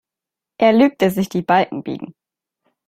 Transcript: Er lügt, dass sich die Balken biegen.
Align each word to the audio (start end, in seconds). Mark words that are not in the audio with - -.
Er 0.57 0.73
lügt, 0.73 1.03
dass 1.03 1.13
sich 1.13 1.29
die 1.29 1.43
Balken 1.43 1.83
biegen. 1.83 2.15